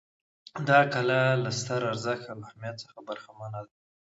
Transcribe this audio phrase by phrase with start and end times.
[0.67, 3.71] دا کلا له ستر ارزښت او اهمیت څخه برخمنه ده.